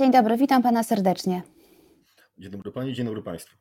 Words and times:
Dzień 0.00 0.12
dobry, 0.12 0.36
witam 0.36 0.62
pana 0.62 0.82
serdecznie. 0.82 1.42
Dzień 2.38 2.50
dobry 2.50 2.72
Pani, 2.72 2.94
dzień 2.94 3.06
dobry 3.06 3.22
Państwu. 3.22 3.56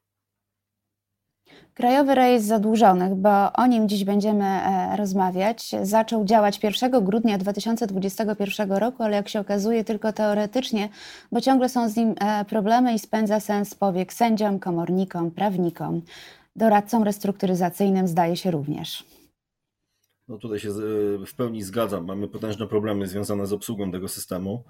Krajowy 1.73 2.15
Rejestr 2.15 2.47
Zadłużonych, 2.47 3.15
bo 3.15 3.53
o 3.53 3.67
nim 3.67 3.89
dziś 3.89 4.03
będziemy 4.03 4.45
e, 4.45 4.97
rozmawiać, 4.97 5.75
zaczął 5.83 6.25
działać 6.25 6.59
1 6.63 6.91
grudnia 7.05 7.37
2021 7.37 8.71
roku, 8.71 9.03
ale 9.03 9.15
jak 9.15 9.29
się 9.29 9.39
okazuje 9.39 9.83
tylko 9.83 10.13
teoretycznie, 10.13 10.89
bo 11.31 11.41
ciągle 11.41 11.69
są 11.69 11.89
z 11.89 11.95
nim 11.95 12.15
e, 12.21 12.45
problemy 12.45 12.93
i 12.93 12.99
spędza 12.99 13.39
sens 13.39 13.75
powiek 13.75 14.13
sędziom, 14.13 14.59
komornikom, 14.59 15.31
prawnikom, 15.31 16.01
doradcom 16.55 17.03
restrukturyzacyjnym 17.03 18.07
zdaje 18.07 18.37
się 18.37 18.51
również. 18.51 19.03
No 20.27 20.37
tutaj 20.37 20.59
się 20.59 20.71
z- 20.71 21.29
w 21.29 21.35
pełni 21.35 21.61
zgadzam. 21.63 22.05
Mamy 22.05 22.27
potężne 22.27 22.67
problemy 22.67 23.07
związane 23.07 23.47
z 23.47 23.53
obsługą 23.53 23.91
tego 23.91 24.07
systemu. 24.07 24.63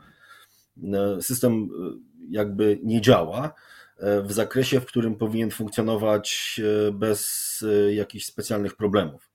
E, 0.94 1.22
System 1.22 1.64
e, 1.64 2.10
jakby 2.30 2.80
nie 2.84 3.02
działa 3.02 3.54
e, 3.98 4.22
w 4.22 4.32
zakresie, 4.32 4.80
w 4.80 4.86
którym 4.86 5.16
powinien 5.16 5.52
funkcjonować 5.52 6.60
e, 6.88 6.92
bez 6.92 7.66
e, 7.70 7.94
jakichś 7.94 8.26
specjalnych 8.26 8.76
problemów. 8.76 9.30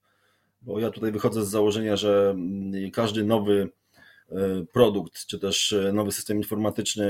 Bo 0.61 0.79
ja 0.79 0.89
tutaj 0.89 1.11
wychodzę 1.11 1.45
z 1.45 1.49
założenia, 1.49 1.95
że 1.95 2.29
mm, 2.29 2.91
każdy 2.91 3.23
nowy 3.23 3.69
produkt, 4.73 5.25
czy 5.25 5.39
też 5.39 5.75
nowy 5.93 6.11
system 6.11 6.37
informatyczny 6.37 7.05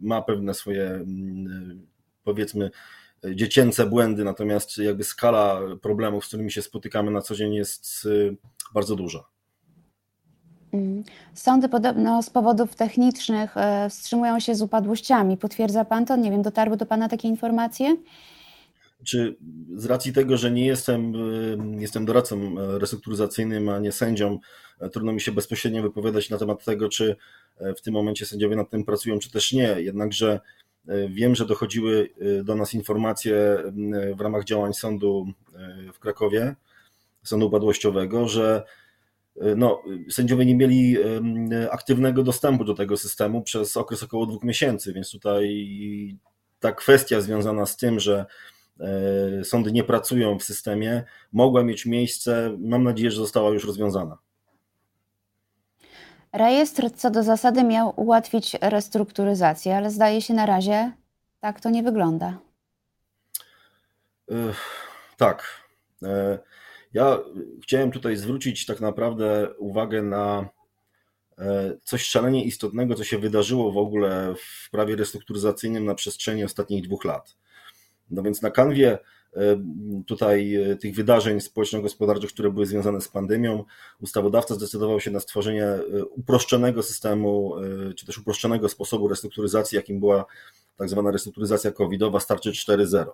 ma 0.00 0.22
pewne 0.22 0.54
swoje, 0.54 0.86
mm, 0.86 1.86
powiedzmy, 2.24 2.70
dziecięce 3.34 3.86
błędy, 3.86 4.24
natomiast 4.24 4.78
jakby 4.78 5.04
skala 5.04 5.60
problemów, 5.82 6.24
z 6.24 6.28
którymi 6.28 6.52
się 6.52 6.62
spotykamy 6.62 7.10
na 7.10 7.20
co 7.20 7.34
dzień 7.34 7.54
jest 7.54 8.08
bardzo 8.74 8.96
duża. 8.96 9.24
Mm. 10.72 11.04
Sądy 11.34 11.68
podobno 11.68 12.22
z 12.22 12.30
powodów 12.30 12.76
technicznych 12.76 13.56
e, 13.56 13.90
wstrzymują 13.90 14.40
się 14.40 14.54
z 14.54 14.62
upadłościami. 14.62 15.36
Potwierdza 15.36 15.84
pan 15.84 16.06
to? 16.06 16.16
Nie 16.16 16.30
wiem, 16.30 16.42
dotarły 16.42 16.76
do 16.76 16.86
pana 16.86 17.08
takie 17.08 17.28
informacje? 17.28 17.96
Czy 19.04 19.36
z 19.76 19.84
racji 19.84 20.12
tego, 20.12 20.36
że 20.36 20.50
nie 20.50 20.66
jestem, 20.66 21.14
y, 21.14 21.80
jestem 21.80 22.04
doradcą 22.04 22.36
e, 22.36 22.78
restrukturyzacyjnym, 22.78 23.68
a 23.68 23.78
nie 23.78 23.92
sędzią, 23.92 24.38
e, 24.80 24.88
trudno 24.90 25.12
mi 25.12 25.20
się 25.20 25.32
bezpośrednio 25.32 25.82
wypowiadać 25.82 26.30
na 26.30 26.38
temat 26.38 26.64
tego, 26.64 26.88
czy 26.88 27.16
e, 27.58 27.74
w 27.74 27.82
tym 27.82 27.94
momencie 27.94 28.26
sędziowie 28.26 28.56
nad 28.56 28.70
tym 28.70 28.84
pracują, 28.84 29.18
czy 29.18 29.30
też 29.30 29.52
nie. 29.52 29.76
Jednakże 29.78 30.40
e, 30.88 31.08
wiem, 31.08 31.34
że 31.34 31.46
dochodziły 31.46 32.08
e, 32.40 32.44
do 32.44 32.54
nas 32.54 32.74
informacje 32.74 33.58
w 34.16 34.20
ramach 34.20 34.44
działań 34.44 34.74
sądu 34.74 35.26
e, 35.54 35.92
w 35.92 35.98
Krakowie, 35.98 36.54
sądu 37.22 37.46
upadłościowego, 37.46 38.28
że 38.28 38.62
e, 38.64 38.77
no, 39.56 39.82
sędziowie 40.10 40.46
nie 40.46 40.56
mieli 40.56 41.02
em, 41.02 41.50
aktywnego 41.70 42.22
dostępu 42.22 42.64
do 42.64 42.74
tego 42.74 42.96
systemu 42.96 43.42
przez 43.42 43.76
okres 43.76 44.02
około 44.02 44.26
dwóch 44.26 44.44
miesięcy, 44.44 44.92
więc 44.92 45.10
tutaj 45.10 45.66
ta 46.60 46.72
kwestia 46.72 47.20
związana 47.20 47.66
z 47.66 47.76
tym, 47.76 48.00
że 48.00 48.26
e, 48.80 49.44
sądy 49.44 49.72
nie 49.72 49.84
pracują 49.84 50.38
w 50.38 50.44
systemie, 50.44 51.04
mogła 51.32 51.62
mieć 51.62 51.86
miejsce. 51.86 52.56
Mam 52.58 52.84
nadzieję, 52.84 53.10
że 53.10 53.16
została 53.16 53.50
już 53.50 53.66
rozwiązana. 53.66 54.18
Rejestr 56.32 56.90
co 56.96 57.10
do 57.10 57.22
zasady 57.22 57.64
miał 57.64 57.92
ułatwić 57.96 58.56
restrukturyzację, 58.60 59.76
ale 59.76 59.90
zdaje 59.90 60.22
się 60.22 60.34
na 60.34 60.46
razie 60.46 60.92
tak 61.40 61.60
to 61.60 61.70
nie 61.70 61.82
wygląda. 61.82 62.38
Tak. 65.16 65.44
Ja 66.94 67.18
chciałem 67.62 67.90
tutaj 67.90 68.16
zwrócić 68.16 68.66
tak 68.66 68.80
naprawdę 68.80 69.48
uwagę 69.58 70.02
na 70.02 70.48
e, 71.38 71.76
coś 71.82 72.04
szalenie 72.04 72.44
istotnego, 72.44 72.94
co 72.94 73.04
się 73.04 73.18
wydarzyło 73.18 73.72
w 73.72 73.76
ogóle 73.76 74.34
w 74.36 74.70
prawie 74.70 74.96
restrukturyzacyjnym 74.96 75.84
na 75.84 75.94
przestrzeni 75.94 76.44
ostatnich 76.44 76.84
dwóch 76.84 77.04
lat. 77.04 77.36
No 78.10 78.22
więc 78.22 78.42
na 78.42 78.50
kanwie 78.50 78.98
e, 79.36 79.64
tutaj 80.06 80.54
e, 80.54 80.76
tych 80.76 80.94
wydarzeń 80.94 81.40
społeczno-gospodarczych, 81.40 82.30
które 82.32 82.50
były 82.50 82.66
związane 82.66 83.00
z 83.00 83.08
pandemią, 83.08 83.64
ustawodawca 84.00 84.54
zdecydował 84.54 85.00
się 85.00 85.10
na 85.10 85.20
stworzenie 85.20 85.66
uproszczonego 86.10 86.82
systemu, 86.82 87.54
czy 87.96 88.06
też 88.06 88.18
uproszczonego 88.18 88.68
sposobu 88.68 89.08
restrukturyzacji, 89.08 89.76
jakim 89.76 90.00
była 90.00 90.24
tak 90.76 90.88
zwana 90.88 91.10
restrukturyzacja 91.10 91.72
covidowa 91.72 92.20
z 92.20 92.26
tarczy 92.26 92.50
4.0. 92.50 93.06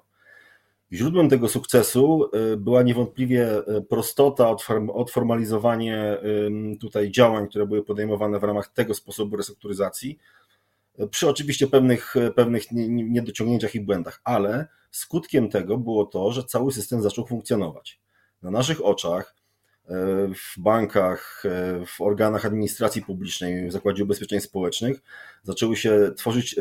Źródłem 0.95 1.29
tego 1.29 1.49
sukcesu 1.49 2.31
y, 2.53 2.57
była 2.57 2.83
niewątpliwie 2.83 3.59
y, 3.59 3.83
prostota, 3.83 4.45
odform- 4.45 4.91
odformalizowanie 4.95 6.19
tutaj 6.81 7.11
działań, 7.11 7.49
które 7.49 7.67
były 7.67 7.85
podejmowane 7.85 8.39
w 8.39 8.45
ramach 8.45 8.69
tego 8.69 8.95
sposobu 8.95 9.37
restrukturyzacji, 9.37 10.19
y, 11.01 11.09
przy 11.09 11.29
oczywiście 11.29 11.67
pewnych, 11.67 12.15
pewnych 12.37 12.73
nie- 12.73 12.89
nie- 12.89 13.05
niedociągnięciach 13.05 13.75
i 13.75 13.81
błędach, 13.81 14.21
ale 14.25 14.67
skutkiem 14.91 15.49
tego 15.49 15.79
było 15.79 16.07
to, 16.07 16.33
że 16.33 16.45
cały 16.45 16.73
system 16.73 17.03
zaczął 17.03 17.27
funkcjonować. 17.27 18.01
Na 18.43 18.51
naszych 18.51 18.85
oczach, 18.85 19.35
w 20.35 20.61
bankach, 20.61 21.43
w 21.87 22.01
organach 22.01 22.47
administracji 22.47 23.03
publicznej, 23.03 23.69
w 23.69 23.73
Zakładzie 23.73 24.05
Ubezpieczeń 24.05 24.41
Społecznych 24.41 25.03
zaczęły 25.43 25.77
się 25.77 26.11
tworzyć 26.17 26.57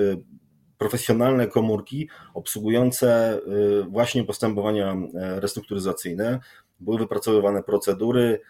profesjonalne 0.77 1.47
komórki 1.47 2.09
obsługujące 2.33 3.39
y, 3.79 3.83
właśnie 3.83 4.23
postępowania 4.23 4.91
e, 4.91 5.39
restrukturyzacyjne. 5.39 6.39
Były 6.79 6.97
wypracowywane 6.97 7.63
procedury. 7.63 8.41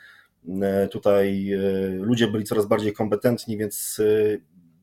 e, 0.62 0.88
Tutaj 0.88 1.52
ludzie 2.00 2.28
byli 2.28 2.44
coraz 2.44 2.66
bardziej 2.66 2.94
kompetentni, 2.94 3.58
więc 3.58 4.02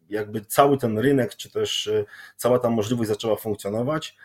jakby 0.08 0.40
cały 0.40 0.78
ten 0.78 0.98
rynek, 0.98 1.36
czy 1.36 1.50
też 1.50 1.90
cała 2.36 2.58
ta 2.58 2.70
możliwość 2.70 3.08
zaczęła 3.08 3.36
funkcjonować 3.36 4.16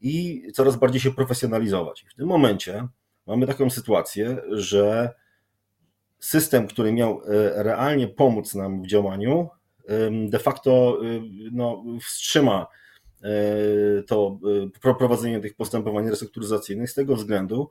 i 0.00 0.42
coraz 0.54 0.76
bardziej 0.76 1.00
się 1.00 1.10
profesjonalizować. 1.10 2.04
W 2.08 2.14
tym 2.14 2.26
momencie 2.26 2.88
mamy 3.26 3.46
taką 3.46 3.70
sytuację, 3.70 4.36
że 4.50 5.14
system, 6.18 6.66
który 6.66 6.92
miał 6.92 7.20
realnie 7.54 8.08
pomóc 8.08 8.54
nam 8.54 8.82
w 8.82 8.86
działaniu, 8.86 9.48
de 10.28 10.38
facto 10.38 11.00
y, 11.04 11.20
no, 11.52 11.84
wstrzyma 12.02 12.66
e, 13.22 13.28
to 14.02 14.38
pro- 14.80 14.94
prowadzenie 14.94 15.40
tych 15.40 15.54
postępowań 15.54 16.08
restrukturyzacyjnych 16.08 16.90
z 16.90 16.94
tego 16.94 17.16
względu, 17.16 17.70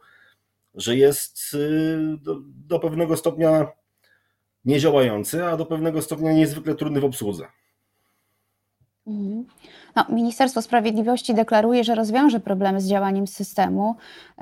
że 0.76 0.96
jest 0.96 1.54
y, 1.54 2.18
do, 2.22 2.36
do 2.68 2.80
pewnego 2.80 3.18
stopnia 3.18 3.68
niedziałający, 4.66 5.46
a 5.46 5.58
do 5.58 5.66
pewnego 5.66 6.02
stopnia 6.02 6.34
niezwykle 6.34 6.76
trudny 6.76 7.00
w 7.00 7.06
obsłudze. 7.06 7.48
Mhm. 9.08 9.46
No, 9.96 10.06
Ministerstwo 10.10 10.62
Sprawiedliwości 10.62 11.34
deklaruje, 11.34 11.84
że 11.84 11.96
rozwiąże 11.96 12.40
problemy 12.40 12.82
z 12.82 12.88
działaniem 12.90 13.28
systemu. 13.28 13.96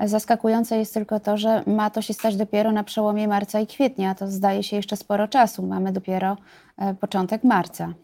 Zaskakujące 0.04 0.78
jest 0.78 0.94
tylko 0.94 1.20
to, 1.20 1.36
że 1.36 1.62
ma 1.66 1.90
to 1.90 2.02
się 2.02 2.14
stać 2.14 2.36
dopiero 2.36 2.72
na 2.72 2.84
przełomie 2.84 3.28
marca 3.28 3.60
i 3.60 3.66
kwietnia. 3.66 4.14
To 4.14 4.26
zdaje 4.28 4.62
się 4.62 4.76
jeszcze 4.76 4.96
sporo 4.96 5.28
czasu. 5.28 5.62
Mamy 5.66 5.92
dopiero 5.92 6.36
e, 6.78 6.94
początek 6.94 7.44
marca. 7.44 7.94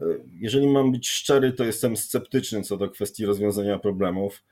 E, 0.00 0.04
Jeżeli 0.40 0.66
mam 0.66 0.92
być 0.92 1.08
szczery, 1.08 1.52
to 1.52 1.64
jestem 1.64 1.96
sceptyczny 1.96 2.62
co 2.62 2.76
do 2.76 2.90
kwestii 2.90 3.26
rozwiązania 3.26 3.78
problemów. 3.78 4.42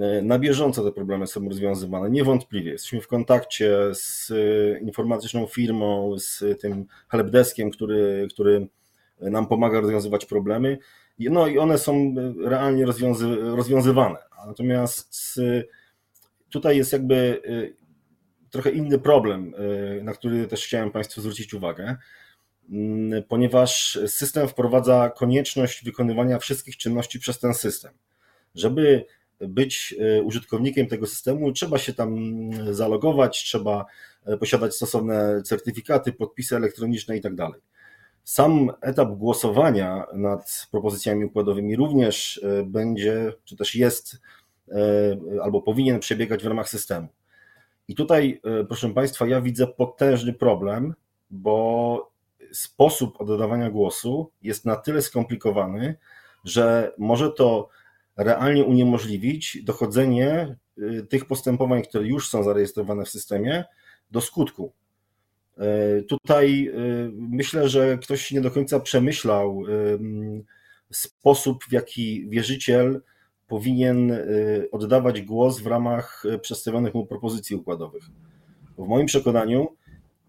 E, 0.00 0.22
Na 0.22 0.38
bieżąco 0.38 0.84
te 0.84 0.92
problemy 0.92 1.26
są 1.26 1.48
rozwiązywane, 1.48 2.10
niewątpliwie. 2.10 2.70
Jesteśmy 2.72 3.00
w 3.00 3.08
kontakcie 3.08 3.76
z 3.92 4.32
informatyczną 4.82 5.46
firmą, 5.46 6.18
z 6.18 6.44
tym 6.60 6.86
helpdeskiem, 7.08 7.70
który, 7.70 8.28
który 8.30 8.68
nam 9.20 9.46
pomaga 9.46 9.80
rozwiązywać 9.80 10.24
problemy. 10.26 10.78
No 11.18 11.46
i 11.46 11.58
one 11.58 11.78
są 11.78 11.94
e, 11.94 12.48
realnie 12.48 12.86
rozwiązy, 12.86 13.36
rozwiązywane. 13.36 14.18
Natomiast 14.46 15.38
e, 15.38 15.62
tutaj 16.50 16.76
jest 16.76 16.92
jakby 16.92 17.42
e, 17.44 17.86
trochę 18.50 18.70
inny 18.70 18.98
problem, 18.98 19.54
na 20.02 20.12
który 20.12 20.46
też 20.46 20.64
chciałem 20.64 20.90
Państwu 20.90 21.20
zwrócić 21.20 21.54
uwagę 21.54 21.96
mm, 22.70 23.22
ponieważ 23.28 23.98
system 24.06 24.48
wprowadza 24.48 25.10
konieczność 25.16 25.84
wykonywania 25.84 26.38
wszystkich 26.38 26.76
czynności 26.76 27.18
przez 27.20 27.38
ten 27.38 27.54
system. 27.54 27.92
Żeby 28.54 29.04
być 29.40 29.94
użytkownikiem 30.24 30.86
tego 30.86 31.06
systemu, 31.06 31.52
trzeba 31.52 31.78
się 31.78 31.94
tam 31.94 32.08
mm, 32.08 32.74
zalogować, 32.74 33.44
trzeba 33.44 33.84
posiadać 34.40 34.74
stosowne 34.74 35.42
certyfikaty, 35.42 36.12
podpisy 36.12 36.56
elektroniczne 36.56 37.16
i 37.16 37.20
tak. 37.20 37.32
Sam 38.26 38.72
etap 38.80 39.08
głosowania 39.08 40.06
nad 40.14 40.66
propozycjami 40.70 41.24
układowymi 41.24 41.76
również 41.76 42.40
e, 42.44 42.62
będzie, 42.62 43.32
czy 43.44 43.56
też 43.56 43.74
jest, 43.74 44.20
e, 44.68 44.76
albo 45.42 45.62
powinien 45.62 46.00
przebiegać 46.00 46.42
w 46.42 46.46
ramach 46.46 46.68
systemu. 46.68 47.08
I 47.88 47.94
tutaj, 47.94 48.40
e, 48.44 48.64
proszę 48.64 48.94
Państwa, 48.94 49.26
ja 49.26 49.40
widzę 49.40 49.66
potężny 49.66 50.32
problem, 50.32 50.94
bo 51.30 52.10
sposób 52.52 53.20
oddawania 53.20 53.70
głosu 53.70 54.30
jest 54.42 54.64
na 54.64 54.76
tyle 54.76 55.02
skomplikowany, 55.02 55.94
że 56.44 56.92
może 56.98 57.30
to 57.30 57.68
realnie 58.16 58.64
uniemożliwić 58.64 59.64
dochodzenie 59.64 60.56
tych 61.08 61.24
postępowań, 61.24 61.82
które 61.82 62.06
już 62.06 62.28
są 62.28 62.42
zarejestrowane 62.42 63.04
w 63.04 63.08
systemie, 63.08 63.64
do 64.10 64.20
skutku. 64.20 64.72
Tutaj 66.08 66.72
myślę, 67.12 67.68
że 67.68 67.98
ktoś 67.98 68.30
nie 68.30 68.40
do 68.40 68.50
końca 68.50 68.80
przemyślał 68.80 69.62
sposób, 70.92 71.64
w 71.64 71.72
jaki 71.72 72.28
wierzyciel 72.28 73.02
powinien 73.46 74.12
oddawać 74.72 75.22
głos 75.22 75.60
w 75.60 75.66
ramach 75.66 76.22
przedstawionych 76.42 76.94
mu 76.94 77.06
propozycji 77.06 77.56
układowych. 77.56 78.04
W 78.78 78.86
moim 78.86 79.06
przekonaniu, 79.06 79.68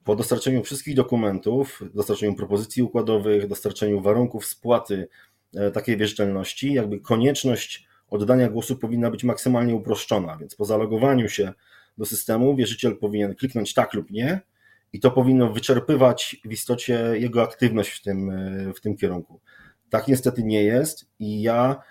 po 0.03 0.15
dostarczeniu 0.15 0.63
wszystkich 0.63 0.95
dokumentów, 0.95 1.83
dostarczeniu 1.93 2.35
propozycji 2.35 2.83
układowych, 2.83 3.47
dostarczeniu 3.47 4.01
warunków 4.01 4.45
spłaty 4.45 5.07
takiej 5.73 5.97
wierzytelności, 5.97 6.73
jakby 6.73 6.99
konieczność 6.99 7.87
oddania 8.09 8.49
głosu 8.49 8.75
powinna 8.75 9.11
być 9.11 9.23
maksymalnie 9.23 9.75
uproszczona, 9.75 10.37
więc 10.37 10.55
po 10.55 10.65
zalogowaniu 10.65 11.29
się 11.29 11.53
do 11.97 12.05
systemu 12.05 12.55
wierzyciel 12.55 12.97
powinien 12.97 13.35
kliknąć 13.35 13.73
tak 13.73 13.93
lub 13.93 14.11
nie 14.11 14.41
i 14.93 14.99
to 14.99 15.11
powinno 15.11 15.49
wyczerpywać 15.49 16.35
w 16.45 16.51
istocie 16.51 17.13
jego 17.13 17.43
aktywność 17.43 17.91
w 17.91 18.01
tym, 18.01 18.31
w 18.75 18.81
tym 18.81 18.97
kierunku. 18.97 19.39
Tak 19.89 20.07
niestety 20.07 20.43
nie 20.43 20.63
jest 20.63 21.09
i 21.19 21.41
ja, 21.41 21.81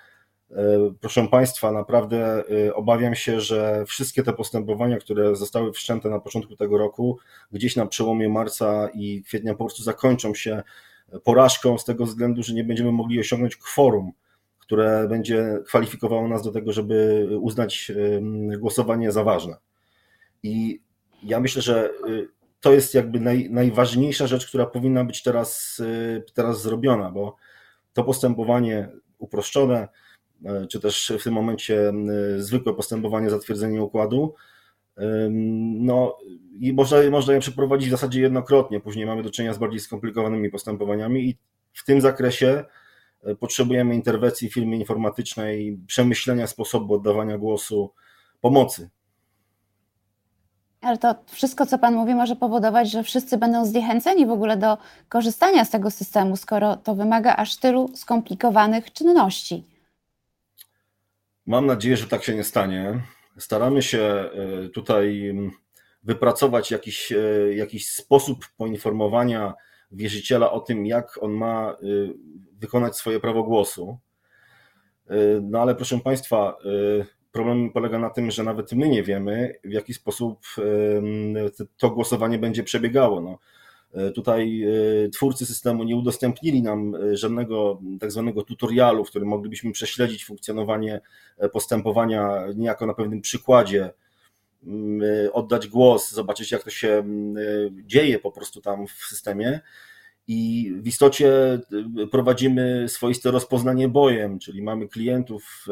e, 0.50 0.54
proszę 1.00 1.28
Państwa, 1.28 1.72
naprawdę 1.72 2.44
e, 2.66 2.74
obawiam 2.74 3.14
się, 3.14 3.40
że 3.40 3.84
wszystkie 3.86 4.22
te 4.22 4.32
postępowania, 4.32 4.98
które 4.98 5.36
zostały 5.36 5.72
wszczęte 5.72 6.10
na 6.10 6.20
początku 6.20 6.56
tego 6.56 6.78
roku, 6.78 7.18
gdzieś 7.52 7.76
na 7.76 7.86
przełomie 7.86 8.28
marca 8.28 8.88
i 8.94 9.22
kwietnia 9.22 9.52
po 9.52 9.64
prostu 9.64 9.82
zakończą 9.82 10.34
się 10.34 10.62
porażką 11.24 11.78
z 11.78 11.84
tego 11.84 12.06
względu, 12.06 12.42
że 12.42 12.54
nie 12.54 12.64
będziemy 12.64 12.92
mogli 12.92 13.20
osiągnąć 13.20 13.56
kworum 13.56 14.12
które 14.66 15.08
będzie 15.08 15.58
kwalifikowało 15.66 16.28
nas 16.28 16.42
do 16.42 16.52
tego, 16.52 16.72
żeby 16.72 17.28
uznać 17.40 17.92
głosowanie 18.58 19.12
za 19.12 19.24
ważne. 19.24 19.56
I 20.42 20.80
ja 21.22 21.40
myślę, 21.40 21.62
że 21.62 21.90
y, 22.08 22.28
to 22.66 22.72
jest 22.72 22.94
jakby 22.94 23.20
naj, 23.20 23.50
najważniejsza 23.50 24.26
rzecz, 24.26 24.46
która 24.46 24.66
powinna 24.66 25.04
być 25.04 25.22
teraz, 25.22 25.78
y, 25.80 26.24
teraz 26.34 26.62
zrobiona, 26.62 27.10
bo 27.10 27.36
to 27.92 28.04
postępowanie 28.04 28.88
uproszczone, 29.18 29.88
y, 30.64 30.66
czy 30.66 30.80
też 30.80 31.12
w 31.20 31.24
tym 31.24 31.34
momencie 31.34 31.92
zwykłe 32.38 32.74
postępowanie 32.74 33.30
zatwierdzenia 33.30 33.82
układu, 33.82 34.34
no 35.78 36.18
i 36.60 36.72
można, 36.72 37.10
można 37.10 37.34
je 37.34 37.40
przeprowadzić 37.40 37.88
w 37.88 37.90
zasadzie 37.90 38.20
jednokrotnie. 38.20 38.80
Później 38.80 39.06
mamy 39.06 39.22
do 39.22 39.30
czynienia 39.30 39.54
z 39.54 39.58
bardziej 39.58 39.80
skomplikowanymi 39.80 40.50
postępowaniami 40.50 41.28
i 41.28 41.36
w 41.72 41.84
tym 41.84 42.00
zakresie 42.00 42.64
potrzebujemy 43.40 43.94
interwencji 43.94 44.50
firmy 44.50 44.76
informatycznej, 44.76 45.78
przemyślenia 45.86 46.46
sposobu 46.46 46.94
oddawania 46.94 47.38
głosu, 47.38 47.92
pomocy. 48.40 48.90
Ale 50.86 50.98
to 50.98 51.14
wszystko, 51.26 51.66
co 51.66 51.78
Pan 51.78 51.94
mówi, 51.94 52.14
może 52.14 52.36
powodować, 52.36 52.90
że 52.90 53.02
wszyscy 53.02 53.38
będą 53.38 53.66
zniechęceni 53.66 54.26
w 54.26 54.30
ogóle 54.30 54.56
do 54.56 54.78
korzystania 55.08 55.64
z 55.64 55.70
tego 55.70 55.90
systemu, 55.90 56.36
skoro 56.36 56.76
to 56.76 56.94
wymaga 56.94 57.36
aż 57.36 57.56
tylu 57.56 57.90
skomplikowanych 57.94 58.92
czynności. 58.92 59.64
Mam 61.46 61.66
nadzieję, 61.66 61.96
że 61.96 62.06
tak 62.06 62.24
się 62.24 62.34
nie 62.34 62.44
stanie. 62.44 63.00
Staramy 63.38 63.82
się 63.82 63.98
e, 63.98 64.28
tutaj 64.68 65.34
wypracować 66.02 66.70
jakiś, 66.70 67.12
e, 67.12 67.54
jakiś 67.54 67.90
sposób 67.90 68.46
poinformowania 68.56 69.54
wierzyciela 69.92 70.52
o 70.52 70.60
tym, 70.60 70.86
jak 70.86 71.18
on 71.22 71.32
ma 71.32 71.70
e, 71.70 71.76
wykonać 72.52 72.96
swoje 72.96 73.20
prawo 73.20 73.42
głosu. 73.42 73.98
No 75.42 75.60
ale 75.62 75.74
proszę 75.74 75.98
Państwa, 75.98 76.56
Problem 77.32 77.70
polega 77.70 77.98
na 77.98 78.10
tym, 78.10 78.30
że 78.30 78.44
nawet 78.44 78.72
my 78.72 78.88
nie 78.88 79.02
wiemy, 79.02 79.54
w 79.64 79.72
jaki 79.72 79.94
sposób 79.94 80.38
to 81.76 81.90
głosowanie 81.90 82.38
będzie 82.38 82.62
przebiegało. 82.62 83.20
No, 83.20 83.38
e, 83.94 84.10
tutaj 84.10 84.62
e, 84.62 85.08
twórcy 85.08 85.46
systemu 85.46 85.84
nie 85.84 85.96
udostępnili 85.96 86.62
nam 86.62 86.94
e, 86.94 87.16
żadnego 87.16 87.80
tak 88.00 88.12
zwanego 88.12 88.42
tutorialu, 88.42 89.04
w 89.04 89.10
którym 89.10 89.28
moglibyśmy 89.28 89.72
prześledzić 89.72 90.24
funkcjonowanie 90.24 91.00
postępowania 91.52 92.46
niejako 92.56 92.86
na 92.86 92.94
pewnym 92.94 93.20
przykładzie, 93.20 93.90
oddać 95.32 95.68
głos, 95.68 96.12
zobaczyć 96.12 96.52
jak 96.52 96.64
to 96.64 96.70
się 96.70 97.04
dzieje 97.84 98.18
po 98.18 98.32
prostu 98.32 98.60
tam 98.60 98.86
w 98.86 98.92
systemie. 98.92 99.60
I 100.28 100.72
w 100.76 100.86
istocie 100.86 101.60
prowadzimy 102.10 102.88
swoiste 102.88 103.30
rozpoznanie 103.30 103.88
bojem, 103.88 104.38
czyli 104.38 104.62
mamy 104.62 104.88
klientów, 104.88 105.66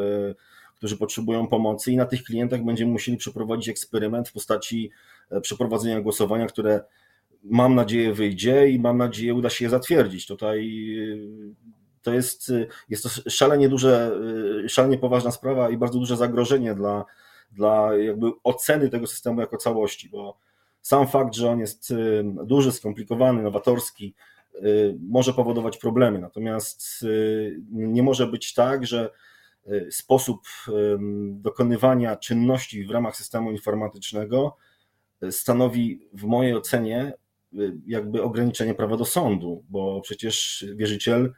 którzy 0.75 0.97
potrzebują 0.97 1.47
pomocy 1.47 1.91
i 1.91 1.97
na 1.97 2.05
tych 2.05 2.23
klientach 2.23 2.63
będziemy 2.63 2.91
musieli 2.91 3.17
przeprowadzić 3.17 3.69
eksperyment 3.69 4.29
w 4.29 4.33
postaci 4.33 4.91
e, 5.31 5.41
przeprowadzenia 5.41 6.01
głosowania, 6.01 6.45
które 6.45 6.83
mam 7.43 7.75
nadzieję 7.75 8.13
wyjdzie 8.13 8.69
i 8.69 8.79
mam 8.79 8.97
nadzieję 8.97 9.33
uda 9.33 9.49
się 9.49 9.65
je 9.65 9.69
zatwierdzić. 9.69 10.27
Tutaj 10.27 10.59
e, 10.97 11.85
to 12.01 12.13
jest, 12.13 12.49
e, 12.49 12.65
jest 12.89 13.03
to 13.03 13.29
szalenie 13.29 13.69
duże, 13.69 14.19
szalenie 14.67 14.97
poważna 14.97 15.31
sprawa 15.31 15.69
i 15.69 15.77
bardzo 15.77 15.99
duże 15.99 16.17
zagrożenie 16.17 16.75
dla, 16.75 17.05
dla 17.51 17.95
jakby 17.95 18.31
oceny 18.43 18.89
tego 18.89 19.07
systemu 19.07 19.41
jako 19.41 19.57
całości, 19.57 20.09
bo 20.09 20.37
sam 20.81 21.07
fakt, 21.07 21.35
że 21.35 21.49
on 21.49 21.59
jest 21.59 21.93
duży, 22.23 22.71
skomplikowany, 22.71 23.43
nowatorski, 23.43 24.13
może 25.09 25.33
powodować 25.33 25.77
problemy. 25.77 26.19
Natomiast 26.19 27.05
nie 27.71 28.03
może 28.03 28.27
być 28.27 28.53
tak, 28.53 28.87
że 28.87 29.09
sposób 29.91 30.41
dokonywania 31.29 32.15
czynności 32.15 32.85
w 32.85 32.91
ramach 32.91 33.15
systemu 33.15 33.51
informatycznego 33.51 34.57
y, 35.23 35.31
stanowi 35.31 36.07
w 36.13 36.23
mojej 36.23 36.55
ocenie 36.55 37.13
y, 37.53 37.73
jakby 37.87 38.23
ograniczenie 38.23 38.73
prawa 38.73 38.97
do 38.97 39.05
sądu, 39.05 39.63
bo 39.69 40.01
przecież 40.01 40.65
wierzyciel 40.75 41.33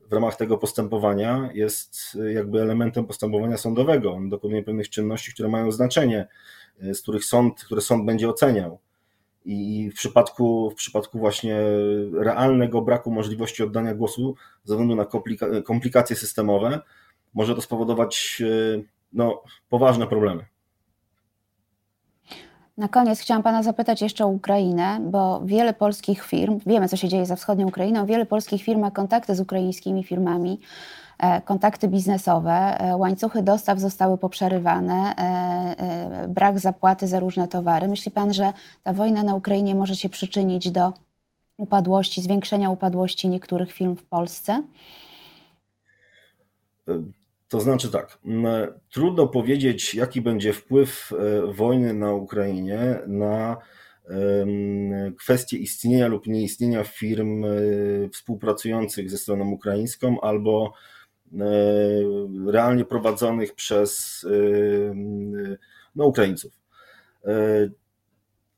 w 0.00 0.12
ramach 0.12 0.36
tego 0.36 0.58
postępowania 0.58 1.50
jest 1.54 2.18
jakby 2.34 2.62
elementem 2.62 3.06
postępowania 3.06 3.56
sądowego. 3.56 4.12
On 4.12 4.28
dokonuje 4.28 4.62
pewnych 4.62 4.90
czynności, 4.90 5.32
które 5.32 5.48
mają 5.48 5.72
znaczenie, 5.72 6.28
z 6.80 7.02
których 7.02 7.24
sąd, 7.24 7.64
które 7.64 7.80
sąd 7.80 8.06
będzie 8.06 8.28
oceniał. 8.28 8.78
I 9.44 9.90
w 9.90 9.94
przypadku, 9.94 10.70
w 10.70 10.74
przypadku 10.74 11.18
właśnie 11.18 11.56
realnego 12.12 12.82
braku 12.82 13.10
możliwości 13.10 13.62
oddania 13.62 13.94
głosu 13.94 14.34
ze 14.64 14.74
względu 14.74 14.94
na 14.94 15.04
komplika 15.04 15.62
komplikacje 15.62 16.16
systemowe, 16.16 16.80
może 17.34 17.54
to 17.54 17.60
spowodować 17.60 18.42
e, 18.78 18.82
no, 19.12 19.42
poważne 19.68 20.06
problemy. 20.06 20.44
Na 22.76 22.88
koniec 22.88 23.20
chciałam 23.20 23.42
Pana 23.42 23.62
zapytać 23.62 24.02
jeszcze 24.02 24.24
o 24.24 24.28
Ukrainę, 24.28 25.00
bo 25.02 25.40
wiele 25.44 25.74
polskich 25.74 26.24
firm, 26.24 26.60
wiemy 26.66 26.88
co 26.88 26.96
się 26.96 27.08
dzieje 27.08 27.26
za 27.26 27.36
wschodnią 27.36 27.66
Ukrainą, 27.66 28.06
wiele 28.06 28.26
polskich 28.26 28.62
firm 28.62 28.80
ma 28.80 28.90
kontakty 28.90 29.34
z 29.34 29.40
ukraińskimi 29.40 30.04
firmami, 30.04 30.60
e, 31.18 31.40
kontakty 31.40 31.88
biznesowe, 31.88 32.80
e, 32.80 32.96
łańcuchy 32.96 33.42
dostaw 33.42 33.78
zostały 33.78 34.18
poprzerywane, 34.18 35.14
brak 36.28 36.58
zapłaty 36.58 37.08
za 37.08 37.20
różne 37.20 37.48
towary. 37.48 37.88
Myśli 37.88 38.10
Pan, 38.10 38.34
że 38.34 38.52
ta 38.82 38.92
wojna 38.92 39.22
na 39.22 39.34
Ukrainie 39.34 39.74
może 39.74 39.96
się 39.96 40.08
przyczynić 40.08 40.70
do 40.70 40.92
upadłości, 41.56 42.22
zwiększenia 42.22 42.70
upadłości 42.70 43.28
niektórych 43.28 43.72
firm 43.72 43.96
w 43.96 44.04
Polsce? 44.04 44.62
To 47.54 47.60
znaczy 47.60 47.90
tak, 47.90 48.18
trudno 48.90 49.26
powiedzieć, 49.26 49.94
jaki 49.94 50.20
będzie 50.20 50.52
wpływ 50.52 51.12
e, 51.12 51.52
wojny 51.52 51.94
na 51.94 52.12
Ukrainie 52.12 52.98
na 53.06 53.56
kwestię 55.18 55.58
istnienia 55.58 56.08
lub 56.08 56.26
nieistnienia 56.26 56.84
firm 56.84 57.44
e, 57.44 57.48
współpracujących 58.12 59.10
ze 59.10 59.18
stroną 59.18 59.50
ukraińską 59.50 60.20
albo 60.20 60.72
e, 61.32 61.44
realnie 62.46 62.84
prowadzonych 62.84 63.54
przez 63.54 64.24
no, 65.94 66.06
Ukraińców. 66.06 66.52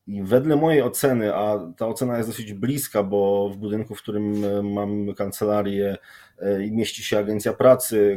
I 0.07 0.23
wedle 0.23 0.57
mojej 0.57 0.83
oceny, 0.83 1.35
a 1.35 1.73
ta 1.77 1.87
ocena 1.87 2.17
jest 2.17 2.29
dosyć 2.29 2.53
bliska, 2.53 3.03
bo 3.03 3.49
w 3.49 3.57
budynku, 3.57 3.95
w 3.95 4.03
którym 4.03 4.45
mam 4.73 5.15
kancelarię, 5.15 5.97
E, 6.39 6.67
i 6.67 6.73
mieści 6.73 7.03
się 7.03 7.19
Agencja 7.19 7.53
Pracy 7.53 8.17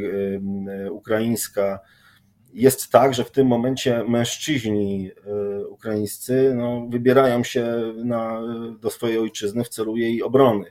e, 0.86 0.92
Ukraińska. 0.92 1.80
Jest 2.54 2.92
tak, 2.92 3.14
że 3.14 3.24
w 3.24 3.32
tym 3.32 3.48
momencie 3.48 4.04
mężczyźni 4.04 5.12
e, 5.12 5.68
ukraińscy 5.68 6.54
no, 6.56 6.88
wybierają 6.90 7.44
się 7.44 7.94
na, 7.96 8.42
do 8.80 8.90
swojej 8.90 9.20
ojczyzny 9.20 9.64
w 9.64 9.70
celu 9.70 9.98
jej 9.98 10.24
obrony. 10.24 10.66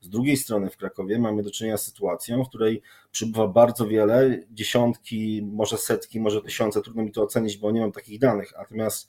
Z 0.00 0.08
drugiej 0.08 0.36
strony 0.36 0.70
w 0.70 0.76
Krakowie 0.76 1.18
mamy 1.18 1.42
do 1.42 1.50
czynienia 1.50 1.76
z 1.76 1.86
sytuacją, 1.86 2.44
w 2.44 2.48
której 2.48 2.82
przybywa 3.10 3.48
bardzo 3.48 3.86
wiele, 3.86 4.38
dziesiątki, 4.50 5.42
może 5.52 5.78
setki, 5.78 6.20
może 6.20 6.42
tysiące, 6.42 6.82
trudno 6.82 7.02
mi 7.02 7.12
to 7.12 7.22
ocenić, 7.22 7.56
bo 7.56 7.70
nie 7.70 7.80
mam 7.80 7.92
takich 7.92 8.18
danych, 8.18 8.52
natomiast 8.58 9.08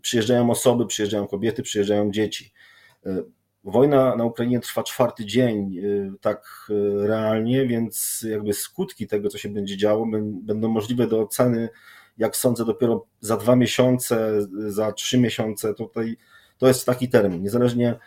przyjeżdżają 0.00 0.50
osoby, 0.50 0.86
przyjeżdżają 0.86 1.26
kobiety, 1.26 1.62
przyjeżdżają 1.62 2.10
dzieci. 2.10 2.52
Wojna 3.64 4.16
na 4.16 4.24
Ukrainie 4.24 4.60
trwa 4.60 4.82
czwarty 4.82 5.24
dzień, 5.24 5.78
y, 5.78 6.12
tak 6.20 6.66
realnie, 7.00 7.66
więc 7.66 8.26
jakby 8.30 8.52
skutki 8.52 9.06
tego, 9.06 9.28
co 9.28 9.38
się 9.38 9.48
będzie 9.48 9.76
działo, 9.76 10.06
będą 10.22 10.68
możliwe 10.68 11.06
do 11.06 11.20
oceny, 11.20 11.68
jak 12.18 12.36
sądzę, 12.36 12.64
dopiero 12.64 13.06
za 13.20 13.36
dwa 13.36 13.56
miesiące, 13.56 14.46
za 14.68 14.92
trzy 14.92 15.18
miesiące. 15.18 15.74
Tutaj 15.74 16.16
To 16.58 16.68
jest 16.68 16.86
taki 16.86 17.08
termin. 17.08 17.42
Niezależnie 17.42 17.98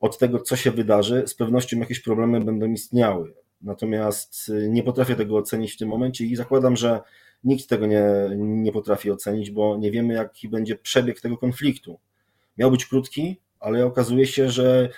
od 0.00 0.18
tego, 0.18 0.40
co 0.40 0.56
się 0.56 0.70
wydarzy, 0.70 1.24
z 1.26 1.34
pewnością 1.34 1.78
jakieś 1.78 2.00
problemy 2.00 2.40
będą 2.40 2.66
istniały. 2.66 3.34
Natomiast 3.62 4.52
nie 4.68 4.82
potrafię 4.82 5.16
tego 5.16 5.36
ocenić 5.36 5.72
w 5.72 5.78
tym 5.78 5.88
momencie 5.88 6.24
i 6.24 6.36
zakładam, 6.36 6.76
że 6.76 7.00
nikt 7.44 7.68
tego 7.68 7.86
nie, 7.86 8.04
nie 8.36 8.72
potrafi 8.72 9.10
ocenić, 9.10 9.50
bo 9.50 9.76
nie 9.76 9.90
wiemy, 9.90 10.14
jaki 10.14 10.48
będzie 10.48 10.76
przebieg 10.76 11.20
tego 11.20 11.38
konfliktu. 11.38 11.98
Miał 12.58 12.70
być 12.70 12.86
krótki, 12.86 13.40
ale 13.60 13.86
okazuje 13.86 14.26
się, 14.26 14.50
że 14.50 14.88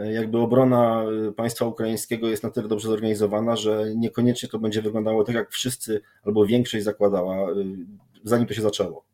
y, 0.00 0.12
jakby 0.12 0.38
obrona 0.38 1.04
y, 1.28 1.32
państwa 1.32 1.64
ukraińskiego 1.64 2.28
jest 2.28 2.42
na 2.42 2.50
tyle 2.50 2.68
dobrze 2.68 2.88
zorganizowana, 2.88 3.56
że 3.56 3.84
niekoniecznie 3.96 4.48
to 4.48 4.58
będzie 4.58 4.82
wyglądało 4.82 5.24
tak, 5.24 5.34
jak 5.34 5.50
wszyscy 5.50 6.00
albo 6.22 6.46
większość 6.46 6.84
zakładała, 6.84 7.46
zanim 8.24 8.46
to 8.46 8.54
się 8.54 8.62
zaczęło. 8.62 9.10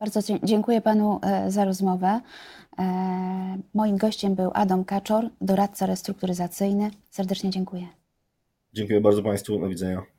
Bardzo 0.00 0.20
dziękuję 0.42 0.80
panu 0.80 1.20
e, 1.22 1.50
za 1.50 1.64
rozmowę. 1.64 2.20
E, 2.78 3.58
moim 3.74 3.96
gościem 3.96 4.34
był 4.34 4.50
Adam 4.54 4.84
Kaczor, 4.84 5.30
doradca 5.40 5.86
restrukturyzacyjny. 5.86 6.90
Serdecznie 7.10 7.50
dziękuję. 7.50 7.86
Dziękuję 8.72 9.00
bardzo 9.00 9.22
Państwu. 9.22 9.58
Do 9.58 9.68
widzenia. 9.68 10.17